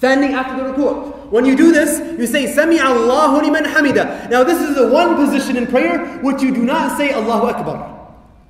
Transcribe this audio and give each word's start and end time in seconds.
standing 0.00 0.32
after 0.32 0.56
the 0.56 0.72
ruku'. 0.72 1.28
When 1.30 1.44
you 1.44 1.54
do 1.54 1.72
this, 1.72 2.00
you 2.18 2.26
say 2.26 2.50
Sami 2.50 2.80
Allahu 2.80 3.44
liman 3.44 3.64
hamida. 3.64 4.30
Now 4.30 4.42
this 4.42 4.58
is 4.58 4.74
the 4.74 4.88
one 4.88 5.14
position 5.14 5.58
in 5.58 5.66
prayer 5.66 6.18
which 6.22 6.40
you 6.40 6.54
do 6.54 6.64
not 6.64 6.96
say 6.96 7.12
Allahu 7.12 7.48
Akbar. 7.48 7.76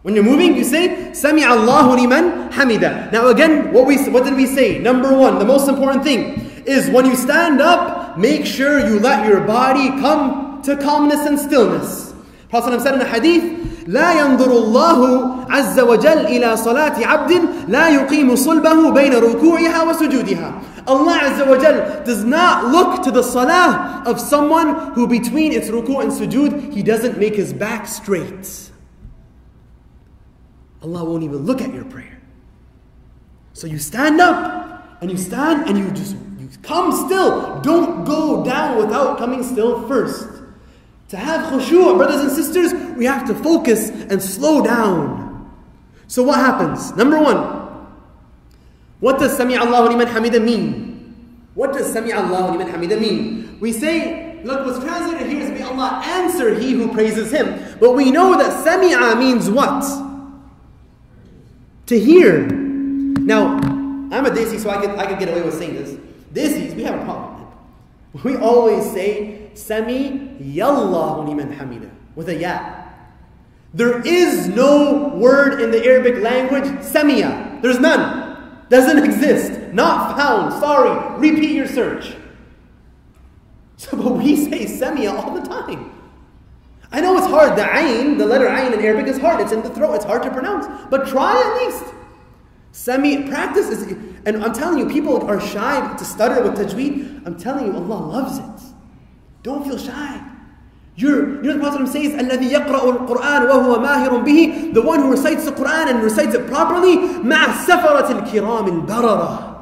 When 0.02 0.14
you're 0.14 0.22
moving, 0.22 0.54
you 0.54 0.62
say 0.62 1.12
Sami 1.12 1.42
Allahu 1.42 1.96
liman 2.00 2.50
hamida. 2.50 3.10
Now 3.10 3.26
again, 3.34 3.72
what 3.72 3.88
we 3.88 3.98
what 4.10 4.22
did 4.22 4.36
we 4.36 4.46
say? 4.46 4.78
Number 4.78 5.12
one, 5.12 5.40
the 5.40 5.44
most 5.44 5.68
important 5.68 6.04
thing 6.04 6.38
is 6.66 6.88
when 6.88 7.04
you 7.04 7.16
stand 7.16 7.60
up, 7.60 8.16
make 8.16 8.46
sure 8.46 8.78
you 8.86 9.00
let 9.00 9.26
your 9.26 9.40
body 9.40 9.88
come 9.98 10.62
to 10.62 10.76
calmness 10.76 11.26
and 11.26 11.36
stillness. 11.36 12.14
Prophet 12.48 12.80
said 12.80 12.94
in 12.94 13.00
a 13.00 13.04
hadith, 13.04 13.79
لا 13.89 14.19
ينظر 14.19 14.51
الله 14.51 15.29
عز 15.49 15.79
وجل 15.79 16.25
إلى 16.25 16.57
صلاة 16.57 17.05
عبد 17.05 17.41
لا 17.67 17.89
يقيم 17.89 18.35
صلبه 18.35 18.91
بين 18.91 19.13
ركوعها 19.13 19.83
وسجودها. 19.83 20.61
Allah 20.87 21.17
Azza 21.17 21.49
wa 21.49 21.57
Jal 21.57 22.03
does 22.03 22.23
not 22.23 22.71
look 22.71 23.03
to 23.03 23.11
the 23.11 23.23
salah 23.23 24.03
of 24.05 24.19
someone 24.19 24.93
who 24.93 25.07
between 25.07 25.51
its 25.51 25.69
ruku 25.69 26.01
and 26.01 26.11
sujood, 26.11 26.71
he 26.73 26.83
doesn't 26.83 27.17
make 27.17 27.35
his 27.35 27.53
back 27.53 27.87
straight. 27.87 28.69
Allah 30.83 31.03
won't 31.03 31.23
even 31.23 31.37
look 31.37 31.61
at 31.61 31.73
your 31.73 31.85
prayer. 31.85 32.21
So 33.53 33.65
you 33.65 33.79
stand 33.79 34.21
up 34.21 34.99
and 35.01 35.09
you 35.09 35.17
stand 35.17 35.67
and 35.67 35.77
you 35.77 35.89
just 35.91 36.15
you 36.37 36.47
come 36.61 36.91
still. 36.91 37.59
Don't 37.61 38.05
go 38.05 38.43
down 38.45 38.77
without 38.77 39.17
coming 39.17 39.41
still 39.41 39.87
first. 39.87 40.27
To 41.10 41.16
have 41.16 41.52
khushu', 41.52 41.96
brothers 41.96 42.20
and 42.20 42.30
sisters, 42.30 42.72
we 42.96 43.04
have 43.04 43.26
to 43.26 43.34
focus 43.34 43.90
and 43.90 44.22
slow 44.22 44.62
down. 44.62 45.50
So 46.06 46.22
what 46.22 46.38
happens? 46.38 46.94
Number 46.96 47.20
one, 47.20 47.36
what 49.00 49.18
does 49.18 49.36
Sami 49.36 49.56
Allahu 49.56 49.88
liman 49.90 50.06
hamida 50.06 50.42
mean? 50.42 51.40
What 51.54 51.72
does 51.72 51.92
Sami 51.92 52.12
Allahu 52.12 52.56
liman 52.56 52.72
hamida 52.72 53.00
mean? 53.00 53.58
We 53.60 53.72
say, 53.72 54.40
look, 54.44 54.64
what's 54.64 54.78
translated 54.84 55.26
here 55.26 55.40
is 55.40 55.50
may 55.50 55.62
Allah 55.62 56.00
answer 56.04 56.54
he 56.54 56.72
who 56.72 56.92
praises 56.92 57.32
him. 57.32 57.76
But 57.80 57.92
we 57.92 58.12
know 58.12 58.38
that 58.38 58.64
Sami'a 58.64 59.18
means 59.18 59.50
what? 59.50 59.84
To 61.86 61.98
hear. 61.98 62.46
Now, 62.46 63.56
I'm 63.56 64.26
a 64.26 64.30
Desi, 64.30 64.60
so 64.60 64.70
I 64.70 64.80
could, 64.80 64.90
I 64.90 65.06
could 65.06 65.18
get 65.18 65.28
away 65.28 65.42
with 65.42 65.54
saying 65.54 65.74
this. 65.74 65.96
Desis, 66.32 66.76
we 66.76 66.84
have 66.84 67.00
a 67.00 67.04
problem. 67.04 67.48
We 68.22 68.36
always 68.36 68.90
say, 68.92 69.39
Sami 69.54 70.36
Yallahu 70.40 71.28
liman 71.28 71.54
hamida, 71.54 71.90
with 72.14 72.28
a 72.28 72.34
ya. 72.34 72.80
There 73.72 74.00
is 74.06 74.48
no 74.48 75.08
word 75.16 75.60
in 75.60 75.70
the 75.70 75.84
Arabic 75.84 76.22
language, 76.22 76.64
Samiya. 76.82 77.62
There's 77.62 77.78
none. 77.78 78.66
Doesn't 78.68 79.04
exist. 79.04 79.72
Not 79.72 80.16
found. 80.16 80.52
Sorry. 80.60 81.18
Repeat 81.18 81.50
your 81.52 81.66
search. 81.66 82.16
So, 83.80 83.96
but 83.96 84.12
we 84.12 84.36
say 84.36 84.66
semia 84.66 85.10
all 85.10 85.32
the 85.32 85.40
time. 85.40 85.90
I 86.92 87.00
know 87.00 87.16
it's 87.16 87.26
hard. 87.26 87.56
The 87.56 87.62
ayn, 87.62 88.18
the 88.18 88.26
letter 88.26 88.46
ayn 88.46 88.74
in 88.74 88.80
Arabic 88.80 89.06
is 89.06 89.18
hard. 89.18 89.40
It's 89.40 89.52
in 89.52 89.62
the 89.62 89.70
throat. 89.70 89.94
It's 89.94 90.04
hard 90.04 90.22
to 90.24 90.30
pronounce. 90.30 90.66
But 90.90 91.08
try 91.08 91.40
at 91.40 91.64
least. 91.64 91.94
Semi 92.72 93.26
practice 93.26 93.70
is, 93.70 93.92
and 94.26 94.44
I'm 94.44 94.52
telling 94.52 94.78
you, 94.78 94.88
people 94.90 95.22
are 95.22 95.40
shy 95.40 95.96
to 95.96 96.04
stutter 96.04 96.42
with 96.42 96.58
tajweed. 96.58 97.26
I'm 97.26 97.38
telling 97.38 97.68
you, 97.68 97.72
Allah 97.72 98.06
loves 98.06 98.36
it. 98.38 98.69
Don't 99.43 99.63
feel 99.63 99.77
shy. 99.77 100.21
You're, 100.97 101.43
you 101.43 101.53
know 101.53 101.53
the 101.53 101.59
Prophet 101.59 101.87
says, 101.89 102.13
الذي 102.13 102.51
يقرأ 102.51 103.07
القرآن 103.07 103.41
وهو 103.49 103.79
ماهر 103.79 104.23
به, 104.23 104.73
the 104.73 104.81
one 104.81 104.99
who 104.99 105.11
recites 105.11 105.43
the 105.43 105.51
Quran 105.51 105.89
and 105.89 106.01
recites 106.01 106.33
it 106.33 106.47
properly, 106.47 106.97
مع 107.23 107.45
السفرة 107.45 108.11
الكرام 108.11 108.87
البررة. 108.87 109.55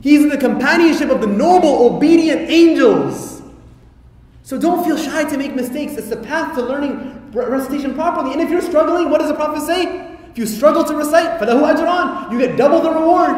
He's 0.00 0.22
in 0.22 0.28
the 0.28 0.38
companionship 0.38 1.10
of 1.10 1.20
the 1.20 1.26
noble, 1.26 1.86
obedient 1.86 2.42
angels. 2.48 3.42
So 4.44 4.56
don't 4.56 4.84
feel 4.84 4.96
shy 4.96 5.24
to 5.24 5.36
make 5.36 5.54
mistakes. 5.54 5.94
It's 5.94 6.08
the 6.08 6.16
path 6.16 6.54
to 6.54 6.62
learning 6.62 7.30
recitation 7.34 7.94
properly. 7.94 8.32
And 8.32 8.40
if 8.40 8.48
you're 8.48 8.62
struggling, 8.62 9.10
what 9.10 9.18
does 9.18 9.28
the 9.28 9.34
Prophet 9.34 9.62
say? 9.66 10.16
If 10.30 10.38
you 10.38 10.46
struggle 10.46 10.84
to 10.84 10.94
recite, 10.94 11.40
فَلَهُ 11.40 11.74
أَجْران. 11.74 12.32
You 12.32 12.38
get 12.38 12.56
double 12.56 12.80
the 12.80 12.90
reward. 12.90 13.34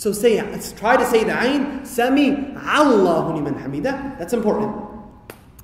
So 0.00 0.12
say, 0.12 0.38
try 0.78 0.96
to 0.96 1.04
say 1.04 1.24
the 1.24 1.32
ayn, 1.32 1.86
Sami 1.86 2.56
Allahu 2.56 3.34
liman 3.34 3.52
hamida. 3.56 4.18
That's 4.18 4.32
important. 4.32 4.74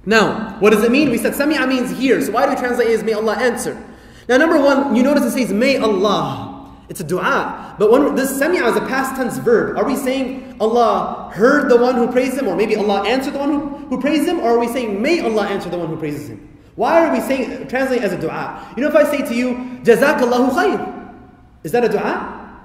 Now, 0.05 0.59
what 0.61 0.75
does 0.75 0.85
it 0.85 0.93
mean? 0.93 1.09
We 1.09 1.17
said 1.17 1.33
Sami'a 1.33 1.67
means 1.67 1.91
hear. 1.97 2.21
So 2.21 2.33
why 2.33 2.45
do 2.45 2.51
we 2.51 2.57
translate 2.57 2.89
it 2.89 2.99
as 2.99 3.03
may 3.03 3.15
Allah 3.15 3.37
answer? 3.39 3.83
Now, 4.29 4.37
number 4.37 4.61
one, 4.61 4.95
you 4.95 5.03
notice 5.03 5.25
it 5.25 5.31
says 5.31 5.55
may 5.55 5.79
Allah. 5.79 6.71
It's 6.91 7.01
a 7.01 7.05
dua. 7.05 7.77
But 7.79 7.91
when 7.91 8.15
this 8.15 8.39
Sami'a 8.39 8.73
is 8.73 8.77
a 8.77 8.83
past 8.83 9.17
tense 9.17 9.39
verb, 9.39 9.79
are 9.79 9.87
we 9.87 9.97
saying 9.97 10.59
Allah 10.61 11.31
heard 11.33 11.71
the 11.71 11.79
one 11.79 11.95
who 11.95 12.07
praised 12.13 12.37
him, 12.37 12.47
or 12.47 12.57
maybe 12.57 12.77
Allah 12.77 13.09
answered 13.09 13.33
the 13.33 13.39
one 13.39 13.53
who, 13.53 13.61
who 13.89 13.99
praised 14.03 14.29
him, 14.29 14.41
or 14.41 14.51
are 14.51 14.59
we 14.59 14.69
saying 14.69 15.01
may 15.01 15.21
Allah 15.21 15.47
answer 15.47 15.71
the 15.71 15.79
one 15.79 15.89
who 15.89 15.97
praises 15.97 16.29
him? 16.29 16.47
Why 16.75 17.07
are 17.07 17.11
we 17.11 17.21
saying 17.21 17.69
translate 17.69 18.03
as 18.03 18.13
a 18.13 18.21
dua? 18.21 18.75
You 18.77 18.83
know, 18.83 18.91
if 18.91 18.97
I 18.97 19.05
say 19.05 19.27
to 19.27 19.35
you, 19.35 19.55
Jazakallahu 19.83 20.51
khair, 20.51 21.15
is 21.65 21.73
that 21.73 21.85
a 21.85 21.89
dua? 21.89 22.61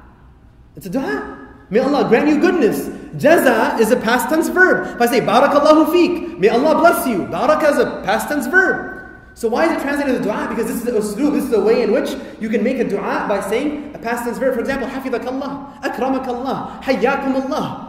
It's 0.76 0.86
a 0.86 0.90
dua. 0.90 1.41
May 1.72 1.80
Allah 1.80 2.08
grant 2.08 2.28
you 2.28 2.40
goodness. 2.40 2.90
Jaza 3.16 3.80
is 3.80 3.92
a 3.92 3.96
past 3.96 4.30
tense 4.30 4.50
verb. 4.50 4.96
If 4.96 5.02
I 5.02 5.06
say 5.06 5.22
Barakallahu 5.22 5.92
feek, 5.92 6.38
may 6.38 6.50
Allah 6.50 6.76
bless 6.76 7.08
you. 7.08 7.26
Baraka 7.26 7.70
is 7.70 7.78
a 7.80 8.02
past 8.04 8.28
tense 8.28 8.46
verb. 8.46 9.10
So 9.34 9.48
why 9.48 9.66
is 9.66 9.72
it 9.72 9.82
translated 9.82 10.16
as 10.16 10.22
dua? 10.22 10.48
Because 10.50 10.68
this 10.68 10.76
is 10.76 10.84
the 10.84 10.92
uslub, 10.92 11.34
this 11.34 11.46
is 11.46 11.50
the 11.50 11.62
way 11.62 11.82
in 11.82 11.94
which 11.94 12.10
you 12.42 12.50
can 12.50 12.62
make 12.62 12.78
a 12.80 12.84
dua 12.84 13.26
by 13.28 13.40
saying 13.40 13.96
a 13.96 13.98
past 13.98 14.26
tense 14.26 14.38
verb. 14.38 14.54
For 14.54 14.60
example, 14.60 14.88
Hafidakallah, 14.90 15.82
Akramakallah, 15.82 16.84
Hayyakumullah. 16.84 17.88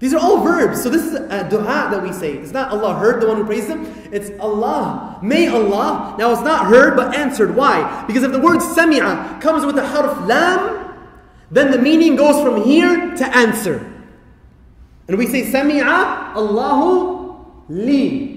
These 0.00 0.14
are 0.14 0.20
all 0.20 0.42
verbs. 0.42 0.82
So 0.82 0.90
this 0.90 1.02
is 1.02 1.14
a 1.14 1.48
dua 1.48 1.88
that 1.90 2.02
we 2.02 2.12
say. 2.12 2.34
It's 2.34 2.52
not 2.52 2.70
Allah 2.70 2.94
heard 2.94 3.20
the 3.20 3.26
one 3.26 3.38
who 3.38 3.44
praised 3.44 3.68
him. 3.68 3.84
It's 4.12 4.30
Allah. 4.38 5.18
May 5.22 5.48
Allah. 5.48 6.14
Now 6.18 6.32
it's 6.32 6.42
not 6.42 6.66
heard 6.66 6.94
but 6.94 7.16
answered. 7.16 7.56
Why? 7.56 8.04
Because 8.06 8.22
if 8.22 8.30
the 8.30 8.38
word 8.38 8.60
sami'a 8.60 9.40
comes 9.40 9.66
with 9.66 9.74
the 9.74 9.84
harf 9.84 10.28
lam, 10.28 10.77
then 11.50 11.70
the 11.70 11.78
meaning 11.78 12.16
goes 12.16 12.42
from 12.42 12.64
here 12.64 13.14
to 13.16 13.36
answer. 13.36 13.78
And 15.08 15.16
we 15.16 15.26
say, 15.26 15.50
Sami'a 15.50 16.34
Allahu 16.34 17.46
li. 17.68 18.34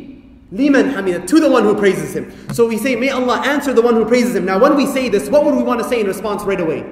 Liman 0.53 0.91
hamida, 0.91 1.25
to 1.27 1.39
the 1.39 1.49
one 1.49 1.63
who 1.63 1.75
praises 1.75 2.13
him. 2.13 2.31
So 2.53 2.67
we 2.67 2.77
say, 2.77 2.97
may 2.97 3.09
Allah 3.09 3.41
answer 3.45 3.73
the 3.73 3.81
one 3.81 3.95
who 3.95 4.05
praises 4.05 4.35
him. 4.35 4.43
Now, 4.43 4.59
when 4.59 4.75
we 4.75 4.85
say 4.85 5.07
this, 5.07 5.29
what 5.29 5.45
would 5.45 5.55
we 5.55 5.63
want 5.63 5.81
to 5.81 5.87
say 5.87 6.01
in 6.01 6.07
response 6.07 6.43
right 6.43 6.59
away? 6.59 6.83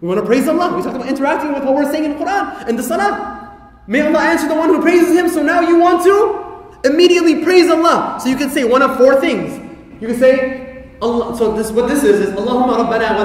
We 0.00 0.08
want 0.08 0.20
to 0.20 0.26
praise 0.26 0.46
Allah. 0.46 0.76
We 0.76 0.82
talk 0.82 0.94
about 0.94 1.08
interacting 1.08 1.52
with 1.52 1.64
what 1.64 1.74
we're 1.74 1.90
saying 1.90 2.04
in 2.04 2.12
the 2.12 2.18
Quran 2.24 2.68
and 2.68 2.78
the 2.78 2.82
Salah. 2.84 3.80
May 3.88 4.02
Allah 4.02 4.20
answer 4.20 4.46
the 4.46 4.54
one 4.54 4.68
who 4.68 4.80
praises 4.80 5.16
him. 5.16 5.28
So 5.28 5.42
now 5.42 5.60
you 5.60 5.78
want 5.78 6.04
to 6.04 6.88
immediately 6.88 7.42
praise 7.42 7.68
Allah. 7.70 8.18
So 8.22 8.28
you 8.28 8.36
can 8.36 8.50
say 8.50 8.64
one 8.64 8.82
of 8.82 8.96
four 8.96 9.20
things. 9.20 9.58
You 10.00 10.08
can 10.08 10.18
say, 10.18 10.86
Allah, 11.02 11.36
so 11.36 11.56
this 11.56 11.70
what 11.70 11.88
this 11.88 12.04
is 12.04 12.28
is 12.28 12.34
Allahumma 12.34 12.84
Rabbana 12.84 13.16
wa 13.16 13.24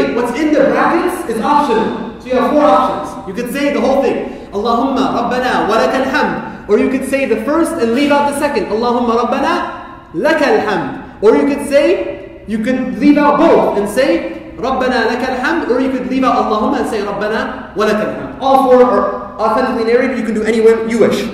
say 0.00 0.14
what's 0.14 0.38
in 0.38 0.52
the 0.52 0.60
brackets 0.60 1.30
is 1.30 1.40
optional. 1.40 2.20
So 2.20 2.26
you 2.26 2.34
have 2.34 2.50
four 2.52 2.64
options. 2.64 3.28
You 3.28 3.34
could 3.34 3.52
say 3.52 3.72
the 3.72 3.80
whole 3.80 4.02
thing. 4.02 4.48
Allahumma 4.50 5.14
rabbana 5.14 5.68
walakal 5.68 6.04
hamd. 6.04 6.68
Or 6.68 6.78
you 6.78 6.90
could 6.90 7.08
say 7.08 7.26
the 7.26 7.44
first 7.44 7.72
and 7.72 7.94
leave 7.94 8.10
out 8.10 8.30
the 8.32 8.38
second. 8.38 8.66
Allahumma 8.66 9.24
rabbana 9.24 10.12
lakal 10.12 10.64
hamd. 10.64 11.22
Or 11.22 11.36
you 11.36 11.46
could 11.46 11.68
say, 11.68 12.44
you 12.46 12.62
could 12.62 12.98
leave 12.98 13.18
out 13.18 13.38
both 13.38 13.78
and 13.78 13.88
say 13.88 14.52
rabbana 14.56 15.08
lakal 15.08 15.38
hamd. 15.38 15.68
Or 15.68 15.80
you 15.80 15.90
could 15.90 16.08
leave 16.08 16.24
out 16.24 16.36
Allahumma 16.36 16.80
and 16.80 16.90
say 16.90 17.00
rabbana 17.00 17.74
walakal 17.74 18.16
hamd. 18.16 18.40
All 18.40 18.64
four 18.64 18.84
are 18.84 19.40
authentically 19.40 19.92
narrated. 19.92 20.18
You 20.18 20.24
can 20.24 20.34
do 20.34 20.42
any 20.42 20.60
way 20.60 20.90
you 20.90 21.00
wish. 21.00 21.28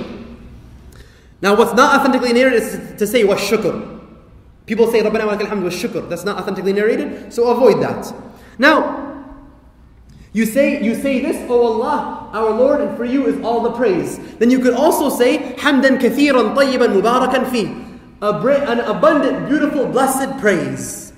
Now 1.42 1.54
what's 1.54 1.74
not 1.74 2.00
authentically 2.00 2.32
narrated 2.32 2.62
is 2.62 2.98
to 2.98 3.06
say 3.06 3.24
wa 3.24 3.36
shukr. 3.36 3.94
People 4.66 4.90
say 4.90 5.00
Rabbana 5.02 5.26
wa 5.26 5.36
lakal 5.36 5.46
hamd 5.46 5.62
wa 5.62 5.70
shukr. 5.70 6.08
That's 6.08 6.24
not 6.24 6.38
authentically 6.38 6.72
narrated, 6.72 7.32
so 7.32 7.48
avoid 7.48 7.80
that. 7.82 8.12
Now, 8.58 9.24
you 10.32 10.44
say 10.44 10.82
you 10.82 10.94
say 10.94 11.20
this, 11.20 11.36
O 11.50 11.54
oh 11.54 11.72
Allah, 11.72 12.30
our 12.32 12.50
Lord, 12.50 12.80
and 12.80 12.96
for 12.96 13.04
you 13.04 13.26
is 13.26 13.42
all 13.44 13.62
the 13.62 13.72
praise. 13.72 14.18
Then 14.36 14.50
you 14.50 14.60
could 14.60 14.74
also 14.74 15.08
say 15.08 15.54
hamdan 15.56 15.98
kathiran 15.98 16.54
tayyiban 16.54 17.00
mubarakan 17.00 17.50
fi. 17.50 17.84
An 18.22 18.80
abundant, 18.80 19.48
beautiful, 19.48 19.86
blessed 19.86 20.38
praise. 20.40 21.12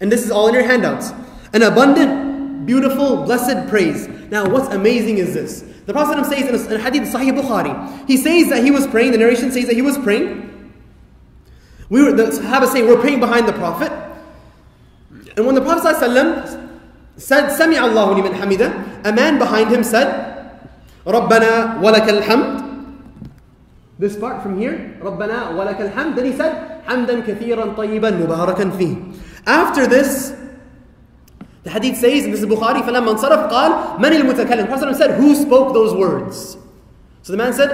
And 0.00 0.10
this 0.10 0.24
is 0.24 0.30
all 0.30 0.48
in 0.48 0.54
your 0.54 0.64
handouts. 0.64 1.12
An 1.52 1.62
abundant, 1.62 2.66
beautiful, 2.66 3.24
blessed 3.24 3.68
praise. 3.68 4.08
Now, 4.30 4.48
what's 4.48 4.68
amazing 4.74 5.18
is 5.18 5.34
this. 5.34 5.62
The 5.86 5.92
Prophet 5.92 6.24
says 6.26 6.66
in 6.66 6.72
a 6.72 6.78
hadith 6.78 7.12
Sahih 7.12 7.38
Bukhari, 7.38 8.08
he 8.08 8.16
says 8.16 8.48
that 8.48 8.64
he 8.64 8.70
was 8.70 8.86
praying, 8.86 9.12
the 9.12 9.18
narration 9.18 9.52
says 9.52 9.66
that 9.66 9.74
he 9.74 9.82
was 9.82 9.98
praying, 9.98 10.44
we 11.90 12.02
were, 12.02 12.12
the 12.12 12.24
Sahaba 12.24 12.66
saying, 12.66 12.86
we're 12.86 13.00
praying 13.00 13.20
behind 13.20 13.46
the 13.46 13.52
Prophet. 13.52 13.92
And 15.37 15.45
when 15.45 15.55
the 15.55 15.61
Prophet 15.61 15.95
ﷺ 15.95 16.69
said, 17.17 17.49
Sami 17.55 17.77
Allahu 17.77 18.21
liman 18.21 18.33
hamida, 18.33 19.05
a 19.05 19.11
man 19.11 19.37
behind 19.37 19.71
him 19.71 19.83
said, 19.83 20.61
Rabbana 21.05 21.79
walakal 21.79 22.21
hamd. 22.21 22.65
This 23.97 24.15
part 24.15 24.43
from 24.43 24.59
here, 24.59 24.97
Rabbana 25.01 25.51
walakal 25.53 25.91
hamd. 25.91 26.15
Then 26.15 26.25
he 26.25 26.33
said, 26.33 26.85
Hamdan 26.85 27.23
kathiran 27.23 27.75
tayyiban 27.75 28.19
mubarakan 28.21 28.77
fi. 28.77 28.97
After 29.45 29.87
this, 29.87 30.33
The 31.63 31.69
hadith 31.71 31.97
says, 31.97 32.23
and 32.23 32.33
this 32.33 32.39
is 32.39 32.45
Bukhari, 32.45 32.81
فَلَمَّا 32.81 33.19
انصرف 33.19 33.51
قال 33.51 33.99
من 33.99 34.11
المتكلم? 34.11 34.61
The 34.61 34.65
Prophet 34.65 34.95
said, 34.95 35.19
who 35.19 35.35
spoke 35.35 35.73
those 35.73 35.93
words? 35.93 36.57
So 37.21 37.33
the 37.33 37.37
man 37.37 37.53
said, 37.53 37.69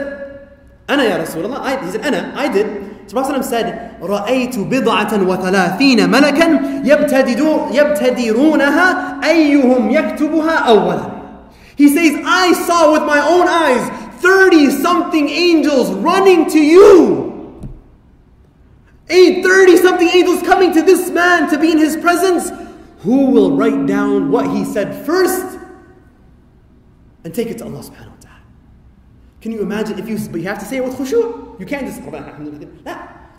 أنا 0.89 1.03
يا 1.03 1.17
رسول 1.23 1.45
الله. 1.45 1.59
I, 1.61 1.85
he 1.85 1.91
said, 1.91 2.01
أنا, 2.01 2.35
I 2.35 2.47
did. 2.51 2.88
So 3.09 3.15
the 3.15 3.21
Prophet 3.21 3.45
said, 3.45 3.97
رأيت 4.01 4.59
بضعة 4.59 5.23
وثلاثين 5.27 6.09
ملكا 6.09 6.47
يبتدرونها 7.73 9.19
أيهم 9.23 9.89
يكتبها 9.91 10.55
أولا. 10.67 11.11
He 11.77 11.89
says, 11.89 12.15
I 12.25 12.53
saw 12.53 12.93
with 12.93 13.03
my 13.03 13.19
own 13.19 13.47
eyes 13.47 13.89
30 14.21 14.71
something 14.71 15.29
angels 15.29 15.91
running 15.91 16.49
to 16.49 16.59
you. 16.59 17.33
A 19.09 19.43
30 19.43 19.77
something 19.77 20.07
angels 20.07 20.41
coming 20.41 20.73
to 20.73 20.81
this 20.81 21.09
man 21.11 21.49
to 21.49 21.59
be 21.59 21.71
in 21.71 21.77
his 21.77 21.95
presence. 21.97 22.49
Who 22.99 23.27
will 23.27 23.55
write 23.55 23.85
down 23.85 24.31
what 24.31 24.49
he 24.49 24.65
said 24.65 25.05
first 25.05 25.59
and 27.23 27.33
take 27.35 27.49
it 27.49 27.59
to 27.59 27.65
Allah 27.65 27.83
subhanahu 27.83 28.15
wa 28.15 28.21
ta'ala? 28.21 28.41
Can 29.41 29.51
you 29.51 29.61
imagine 29.61 29.99
if 29.99 30.09
you, 30.09 30.17
but 30.29 30.41
you 30.41 30.47
have 30.47 30.57
to 30.59 30.65
say 30.65 30.77
it 30.77 30.83
with 30.83 30.95
khushu'. 30.95 31.59
You 31.59 31.65
can't 31.67 31.85
just, 31.85 32.01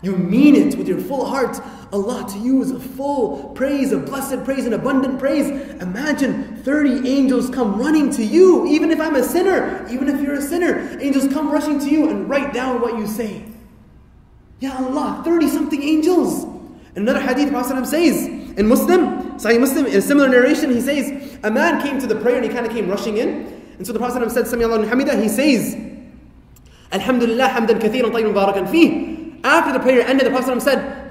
you 0.02 0.16
mean 0.16 0.56
it 0.56 0.76
with 0.76 0.88
your 0.88 1.00
full 1.00 1.24
heart. 1.24 1.60
Allah 1.92 2.26
to 2.30 2.38
you 2.38 2.60
is 2.60 2.72
a 2.72 2.80
full 2.80 3.52
praise, 3.54 3.92
a 3.92 3.98
blessed 3.98 4.44
praise, 4.44 4.66
an 4.66 4.72
abundant 4.72 5.18
praise. 5.18 5.48
Imagine 5.80 6.56
30 6.64 7.08
angels 7.08 7.48
come 7.50 7.78
running 7.78 8.10
to 8.10 8.24
you, 8.24 8.66
even 8.66 8.90
if 8.90 9.00
I'm 9.00 9.14
a 9.14 9.22
sinner, 9.22 9.86
even 9.90 10.08
if 10.08 10.20
you're 10.20 10.34
a 10.34 10.42
sinner. 10.42 10.98
Angels 11.00 11.32
come 11.32 11.50
rushing 11.50 11.78
to 11.78 11.88
you 11.88 12.08
and 12.10 12.28
write 12.28 12.52
down 12.52 12.80
what 12.80 12.98
you 12.98 13.06
say. 13.06 13.44
Ya 14.60 14.76
Allah, 14.76 15.22
30 15.24 15.48
something 15.48 15.82
angels. 15.82 16.46
Another 16.96 17.20
hadith, 17.20 17.50
Prophet 17.50 17.86
says 17.86 18.26
in 18.26 18.66
Muslim, 18.66 19.38
Sahih 19.38 19.60
Muslim, 19.60 19.86
in 19.86 19.96
a 19.96 20.02
similar 20.02 20.28
narration, 20.28 20.70
he 20.70 20.80
says, 20.80 21.38
a 21.42 21.50
man 21.50 21.80
came 21.82 21.98
to 22.00 22.06
the 22.06 22.16
prayer 22.16 22.36
and 22.36 22.44
he 22.44 22.50
kind 22.50 22.66
of 22.66 22.72
came 22.72 22.88
rushing 22.88 23.18
in. 23.18 23.62
And 23.78 23.86
so 23.86 23.92
the 23.92 23.98
Prophet 23.98 24.30
said, 24.30 24.46
Sami 24.46 24.64
Allah 24.64 24.84
he 25.16 25.28
says, 25.28 25.74
Alhamdulillah, 26.92 27.48
hamdan 27.48 27.80
kathiran 27.80 28.12
tayyiban 28.12 28.34
mubarakan 28.34 28.68
fih 28.68 29.11
After 29.43 29.73
the 29.73 29.79
prayer 29.79 30.01
ended, 30.05 30.27
the 30.27 30.31
Prophet 30.31 30.61
said, 30.61 31.07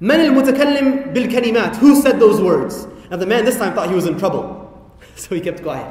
Man 0.00 0.20
al 0.20 0.32
mutakallim 0.32 1.14
bil 1.14 1.28
kalimat. 1.28 1.76
Who 1.76 2.00
said 2.02 2.18
those 2.18 2.40
words? 2.40 2.86
Now 3.10 3.16
the 3.18 3.26
man 3.26 3.44
this 3.44 3.56
time 3.56 3.74
thought 3.74 3.88
he 3.88 3.94
was 3.94 4.06
in 4.06 4.18
trouble. 4.18 4.58
So 5.14 5.34
he 5.34 5.40
kept 5.42 5.62
quiet. 5.62 5.86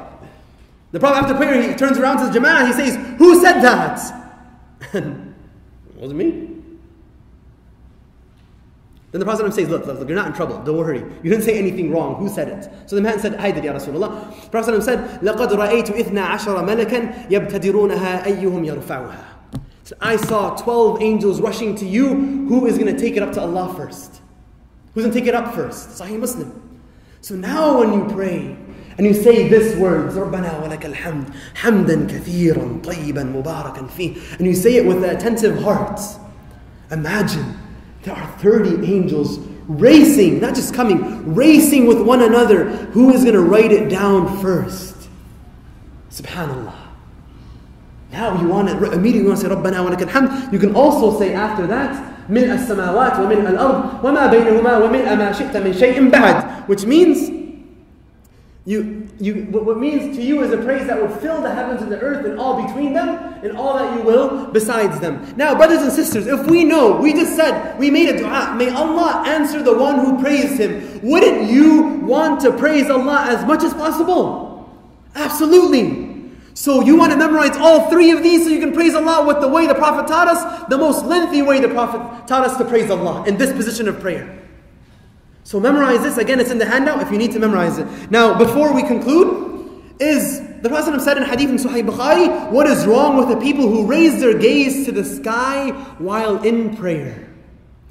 The 0.92 1.00
Prophet 1.00 1.24
after 1.24 1.36
prayer, 1.36 1.62
he 1.62 1.76
turns 1.76 1.98
around 1.98 2.18
to 2.18 2.32
the 2.32 2.40
Jama'ah, 2.40 2.68
he 2.68 2.74
says, 2.74 2.96
Who 3.18 3.40
said 3.40 3.62
that? 3.62 4.00
it 4.94 5.96
wasn't 5.96 6.18
me. 6.18 6.50
Then 9.12 9.20
the 9.20 9.26
Prophet 9.26 9.54
says, 9.54 9.70
look, 9.70 9.86
look, 9.86 10.00
look, 10.00 10.08
you're 10.08 10.18
not 10.18 10.28
in 10.28 10.34
trouble. 10.34 10.64
Don't 10.64 10.78
worry. 10.78 11.00
You 11.22 11.30
didn't 11.30 11.44
say 11.44 11.58
anything 11.60 11.92
wrong. 11.92 12.16
Who 12.16 12.30
said 12.30 12.48
it? 12.48 12.90
So 12.90 12.96
the 12.96 13.02
man 13.02 13.20
said, 13.20 13.36
I 13.36 13.52
did, 13.52 13.64
Ya 13.64 13.74
Rasulullah. 13.74 14.44
The 14.44 14.50
Prophet 14.50 14.82
said, 14.82 15.20
لَقَدْ 15.20 15.50
رَأَيْتُ 15.50 15.88
إِثْنَا 15.88 16.26
عَشَرَ 16.28 16.66
مَلَكًا 16.66 17.30
يَبْتَدِرُونَهَا 17.30 18.24
أَيُّهُمْ 18.26 18.66
يَرْفَعُهَا 18.66 19.32
so 19.32 19.35
I 20.00 20.16
saw 20.16 20.56
12 20.56 21.02
angels 21.02 21.42
rushing 21.42 21.76
to 21.76 21.86
you. 21.86 22.08
Who 22.48 22.66
is 22.66 22.78
going 22.78 22.94
to 22.94 23.00
take 23.00 23.18
it 23.18 23.24
up 23.24 23.34
to 23.34 23.42
Allah 23.42 23.74
first? 23.76 24.22
Who's 24.94 25.04
going 25.04 25.14
to 25.14 25.20
take 25.20 25.28
it 25.28 25.36
up 25.36 25.54
first? 25.54 25.90
Sahih 25.90 26.20
Muslim. 26.20 26.80
So 27.22 27.36
now 27.36 27.80
when 27.80 27.94
you 27.94 28.14
pray, 28.14 28.58
and 28.98 29.08
you 29.08 29.14
say 29.14 29.48
this 29.48 29.76
words, 29.76 30.16
رَبَّنَا 30.16 30.62
وَلَكَ 30.62 30.94
الْحَمْدِ 30.94 31.34
حَمْدًا 31.56 32.08
كَثِيرًا 32.10 32.82
طَيِّبًا 32.84 33.44
مُبَارَكًا 33.44 33.88
فِيهِ 33.90 34.40
And 34.40 34.48
you 34.48 34.54
say 34.54 34.76
it 34.76 34.86
with 34.86 35.04
an 35.04 35.16
attentive 35.16 35.62
heart. 35.62 36.00
Imagine 36.92 37.58
there 38.04 38.16
are 38.16 38.38
30 38.40 38.86
angels 38.92 39.40
racing, 39.68 40.42
not 40.42 40.56
just 40.56 40.74
coming, 40.74 41.34
racing 41.34 41.86
with 41.88 42.02
one 42.02 42.22
another. 42.22 42.66
Who 42.92 43.12
is 43.12 43.24
going 43.24 43.36
to 43.36 43.42
write 43.42 43.72
it 43.72 43.90
down 43.90 44.42
first? 44.42 44.96
Subhanallah. 46.10 46.85
Now 48.12 48.40
you 48.42 48.48
want 48.48 48.68
to 48.68 48.92
immediately 48.92 49.30
want 49.30 49.42
to 49.42 49.48
say 49.48 49.56
ربنا 49.56 49.80
ولك 49.86 50.02
الحمد. 50.10 50.54
You 50.54 50.60
can 50.60 50.76
also 50.76 51.18
say 51.18 51.34
after 51.34 51.68
that 51.68 52.12
ملء 52.30 52.54
السماوات 52.54 53.20
وملء 53.20 53.50
الأرض 53.50 54.04
وما 54.04 54.28
بينهما 54.28 54.78
وملء 54.78 55.16
ما 55.16 55.32
شئت 55.32 55.58
من 55.58 55.74
شيء 55.74 56.10
بعد. 56.10 56.68
Which 56.68 56.86
means 56.86 57.30
you, 58.64 59.10
you, 59.20 59.48
what 59.50 59.80
means 59.80 60.16
to 60.16 60.22
you 60.22 60.44
is 60.44 60.52
a 60.52 60.58
praise 60.58 60.86
that 60.86 61.02
will 61.02 61.10
fill 61.10 61.42
the 61.42 61.52
heavens 61.52 61.82
and 61.82 61.92
the 61.92 62.00
earth 62.00 62.26
and 62.26 62.40
all 62.40 62.62
between 62.62 62.94
them 62.94 63.10
and 63.44 63.58
all 63.58 63.76
that 63.80 63.98
you 63.98 64.04
will 64.04 64.46
besides 64.52 65.00
them. 65.00 65.34
Now, 65.36 65.56
brothers 65.56 65.82
and 65.82 65.92
sisters, 65.92 66.28
if 66.28 66.46
we 66.46 66.64
know, 66.64 66.96
we 66.98 67.12
just 67.14 67.36
said, 67.36 67.80
we 67.80 67.90
made 67.90 68.10
a 68.10 68.20
dua, 68.20 68.54
may 68.56 68.70
Allah 68.70 69.24
answer 69.26 69.64
the 69.64 69.76
one 69.76 70.06
who 70.06 70.22
praised 70.22 70.60
Him. 70.60 71.02
Wouldn't 71.02 71.50
you 71.50 72.02
want 72.06 72.40
to 72.42 72.52
praise 72.52 72.88
Allah 72.90 73.26
as 73.30 73.44
much 73.46 73.64
as 73.64 73.74
possible? 73.74 74.70
Absolutely. 75.16 76.05
So 76.57 76.81
you 76.81 76.97
want 76.97 77.13
to 77.13 77.19
memorize 77.19 77.55
all 77.59 77.91
three 77.91 78.13
of 78.13 78.23
these 78.23 78.45
so 78.45 78.49
you 78.49 78.61
can 78.61 78.73
praise 78.73 78.95
Allah 78.95 79.27
with 79.27 79.43
the 79.43 79.49
way 79.49 79.67
the 79.67 79.75
Prophet 79.75 80.09
taught 80.09 80.27
us, 80.27 80.67
the 80.71 80.79
most 80.79 81.05
lengthy 81.05 81.43
way 81.43 81.61
the 81.61 81.69
Prophet 81.69 82.27
taught 82.27 82.47
us 82.47 82.57
to 82.57 82.65
praise 82.65 82.91
Allah 82.91 83.25
in 83.27 83.37
this 83.37 83.53
position 83.53 83.89
of 83.89 84.01
prayer. 84.01 84.43
So 85.45 85.61
memorize 85.61 86.01
this. 86.01 86.17
Again, 86.17 86.41
it's 86.41 86.51
in 86.51 86.57
the 86.57 86.65
handout 86.65 87.03
if 87.03 87.13
you 87.13 87.19
need 87.19 87.33
to 87.33 87.39
memorize 87.39 87.77
it. 87.77 87.87
Now, 88.11 88.39
before 88.39 88.73
we 88.73 88.83
conclude, 88.83 89.85
is 90.01 90.41
the 90.63 90.71
Prophet 90.71 90.99
said 91.03 91.19
in 91.19 91.25
Hadith 91.25 91.51
in 91.51 91.57
Sahih 91.57 91.87
Bukhari, 91.87 92.51
what 92.51 92.67
is 92.67 92.87
wrong 92.87 93.19
with 93.19 93.29
the 93.29 93.37
people 93.37 93.69
who 93.69 93.87
raise 93.87 94.19
their 94.19 94.37
gaze 94.37 94.87
to 94.87 94.93
the 94.93 95.05
sky 95.05 95.73
while 95.99 96.43
in 96.43 96.75
prayer? 96.75 97.29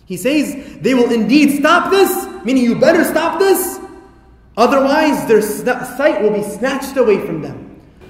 He 0.05 0.17
says, 0.17 0.79
they 0.81 0.95
will 0.95 1.11
indeed 1.11 1.59
stop 1.59 1.91
this, 1.91 2.27
meaning 2.43 2.63
you 2.63 2.79
better 2.79 3.03
stop 3.03 3.37
this, 3.37 3.79
otherwise 4.57 5.27
their 5.27 5.43
sight 5.43 6.23
will 6.23 6.33
be 6.33 6.41
snatched 6.41 6.97
away 6.97 7.23
from 7.23 7.43
them. 7.43 7.64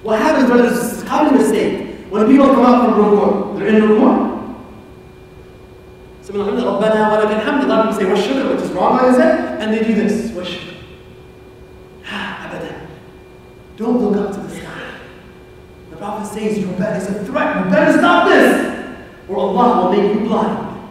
What 0.06 0.20
happens 0.20 0.48
when 0.48 0.64
is 0.66 1.02
a 1.02 1.04
common 1.04 1.34
mistake? 1.34 1.96
When 2.10 2.28
people 2.28 2.46
come 2.54 2.64
out 2.64 2.84
from 2.84 2.94
ruku, 2.94 3.58
they're 3.58 3.66
in 3.66 3.82
ruku. 3.82 4.54
Someone 6.22 6.46
says, 6.46 6.62
Rabbana 6.62 7.10
wa 7.10 7.20
lakal 7.24 7.40
hamd, 7.42 7.68
Allah 7.68 7.92
say, 7.92 8.04
wa 8.04 8.14
shukr, 8.14 8.54
which 8.54 8.62
is 8.66 8.70
wrong, 8.70 8.98
like 8.98 9.18
I 9.18 9.56
and 9.56 9.74
they 9.74 9.82
do 9.82 9.94
this, 9.96 10.30
wa 10.30 10.44
shukr. 10.44 10.74
Don't 13.76 14.00
look 14.00 14.16
up 14.16 14.32
to 14.36 14.40
the 14.42 14.54
sky. 14.54 14.94
The 15.90 15.96
Prophet 15.96 16.26
says, 16.32 16.56
your 16.56 16.72
bed 16.74 17.02
is 17.02 17.08
a 17.08 17.24
threat, 17.24 17.64
you 17.64 17.70
better 17.72 17.98
stop 17.98 18.28
this, 18.28 18.94
or 19.28 19.38
Allah 19.38 19.90
will 19.90 20.00
make 20.00 20.14
you 20.14 20.20
blind. 20.20 20.88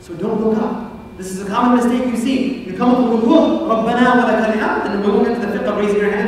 So 0.00 0.16
don't 0.16 0.40
look 0.44 0.58
up. 0.58 1.16
This 1.16 1.28
is 1.28 1.42
a 1.42 1.48
common 1.48 1.76
mistake 1.76 2.12
you 2.12 2.16
see. 2.16 2.64
You 2.64 2.76
come 2.76 2.96
up 2.96 3.12
with 3.12 3.22
ruku, 3.22 3.68
Rabbana 3.68 4.16
wa 4.16 4.24
lakal 4.28 4.54
hamd, 4.54 4.86
and 4.90 5.04
we're 5.04 5.12
going 5.12 5.36
into 5.36 5.46
the 5.46 5.56
fiqh 5.56 5.68
of 5.70 5.78
raising 5.78 6.00
your 6.00 6.10
hand 6.10 6.27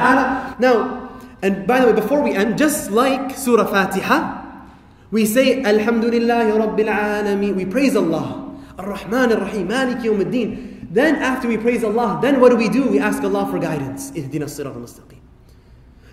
ta'ala. 0.00 0.56
Now, 0.58 1.10
and 1.42 1.66
by 1.66 1.80
the 1.80 1.86
way, 1.86 1.92
before 1.92 2.22
we 2.22 2.32
end, 2.32 2.56
just 2.58 2.90
like 2.90 3.36
Surah 3.36 3.66
Fatiha, 3.66 4.40
we 5.10 5.26
say 5.26 5.62
Alhamdulillah 5.62 6.56
Rabbil 6.56 6.88
Alameen. 6.88 7.54
We 7.56 7.64
praise 7.64 7.96
Allah. 7.96 8.56
Ar-Rahman 8.78 9.32
Ar-Rahim. 9.32 9.68
Malik 9.68 9.98
Yawm. 9.98 10.88
Then 10.90 11.16
after 11.16 11.48
we 11.48 11.56
praise 11.56 11.84
Allah, 11.84 12.18
then 12.20 12.40
what 12.40 12.50
do 12.50 12.56
we 12.56 12.68
do? 12.68 12.88
We 12.88 12.98
ask 12.98 13.22
Allah 13.22 13.46
for 13.50 13.58
guidance. 13.58 14.10
Ihdina 14.10 14.44
sirat 14.44 14.74
al-mustaqim. 14.74 15.18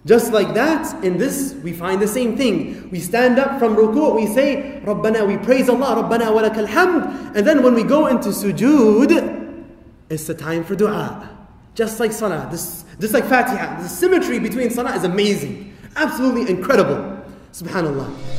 Just 0.06 0.32
like 0.32 0.54
that, 0.54 1.04
in 1.04 1.18
this, 1.18 1.54
we 1.64 1.74
find 1.74 2.02
the 2.02 2.08
same 2.08 2.38
thing. 2.38 2.90
We 2.92 3.00
stand 3.00 3.40
up 3.40 3.60
from 3.60 3.76
ruku', 3.76 4.16
we 4.16 4.28
say, 4.28 4.82
Rabbana, 4.86 5.28
we 5.28 5.38
praise 5.38 5.68
Allah, 5.68 6.02
Rabbana 6.02 6.34
wa 6.34 6.44
lakal 6.44 6.68
hamd. 6.68 7.36
And 7.36 7.46
then 7.46 7.62
when 7.62 7.74
we 7.74 7.84
go 7.84 8.08
into 8.08 8.30
sujood, 8.30 9.66
it's 10.10 10.26
the 10.26 10.34
time 10.34 10.64
for 10.64 10.76
dua. 10.76 11.37
Just 11.78 12.00
like 12.00 12.12
salah, 12.12 12.48
this, 12.50 12.86
just 13.00 13.14
like 13.14 13.26
Fatiha, 13.26 13.84
the 13.84 13.88
symmetry 13.88 14.40
between 14.40 14.72
salah 14.72 14.96
is 14.96 15.04
amazing. 15.04 15.78
Absolutely 15.96 16.50
incredible. 16.50 17.22
Subhanallah. 17.54 18.37